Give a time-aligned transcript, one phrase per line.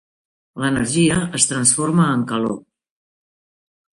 [0.63, 2.57] L'energia es transforma en calor.